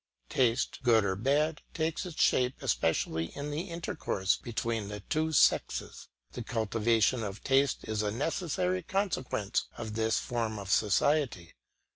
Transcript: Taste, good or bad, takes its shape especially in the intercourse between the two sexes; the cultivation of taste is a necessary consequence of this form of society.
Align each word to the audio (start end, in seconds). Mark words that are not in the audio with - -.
Taste, 0.29 0.79
good 0.81 1.05
or 1.05 1.15
bad, 1.15 1.61
takes 1.75 2.07
its 2.07 2.19
shape 2.19 2.55
especially 2.63 3.25
in 3.37 3.51
the 3.51 3.69
intercourse 3.69 4.35
between 4.35 4.87
the 4.87 5.01
two 5.01 5.31
sexes; 5.31 6.07
the 6.31 6.41
cultivation 6.41 7.21
of 7.23 7.43
taste 7.43 7.83
is 7.87 8.01
a 8.01 8.09
necessary 8.09 8.81
consequence 8.81 9.65
of 9.77 9.93
this 9.93 10.17
form 10.17 10.57
of 10.57 10.71
society. 10.71 11.53